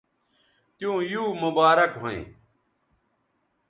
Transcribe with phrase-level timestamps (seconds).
[0.77, 2.23] تیوں یو مبارک ھویں